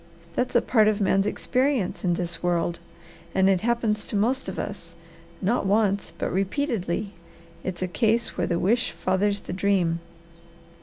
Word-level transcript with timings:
That's 0.33 0.55
a 0.55 0.63
part 0.63 0.87
of 0.87 0.99
a 0.99 1.03
man's 1.03 1.27
experience 1.27 2.03
in 2.03 2.15
this 2.15 2.41
world, 2.41 2.79
and 3.35 3.47
it 3.47 3.61
happens 3.61 4.03
to 4.05 4.15
most 4.15 4.49
of 4.49 4.57
us, 4.57 4.95
not 5.43 5.67
once, 5.67 6.11
but 6.17 6.33
repeatedly. 6.33 7.13
It's 7.63 7.83
a 7.83 7.87
case 7.87 8.35
where 8.35 8.47
the 8.47 8.57
wish 8.57 8.89
fathers 8.89 9.41
the 9.41 9.53
dream." 9.53 9.99